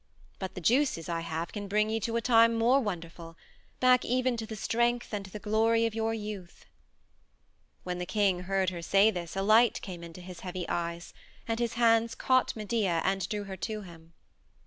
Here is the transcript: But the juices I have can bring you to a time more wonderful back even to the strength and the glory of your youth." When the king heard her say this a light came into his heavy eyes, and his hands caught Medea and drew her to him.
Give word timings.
But 0.39 0.55
the 0.55 0.61
juices 0.61 1.07
I 1.09 1.19
have 1.19 1.51
can 1.51 1.67
bring 1.67 1.91
you 1.91 1.99
to 1.99 2.15
a 2.15 2.21
time 2.21 2.55
more 2.55 2.79
wonderful 2.79 3.37
back 3.79 4.03
even 4.03 4.35
to 4.37 4.47
the 4.47 4.55
strength 4.55 5.13
and 5.13 5.27
the 5.27 5.37
glory 5.37 5.85
of 5.85 5.93
your 5.93 6.11
youth." 6.11 6.65
When 7.83 7.99
the 7.99 8.07
king 8.07 8.39
heard 8.39 8.71
her 8.71 8.81
say 8.81 9.11
this 9.11 9.35
a 9.35 9.43
light 9.43 9.79
came 9.83 10.03
into 10.03 10.21
his 10.21 10.39
heavy 10.39 10.67
eyes, 10.67 11.13
and 11.47 11.59
his 11.59 11.73
hands 11.73 12.15
caught 12.15 12.55
Medea 12.55 13.03
and 13.05 13.29
drew 13.29 13.43
her 13.43 13.57
to 13.57 13.81
him. 13.83 14.13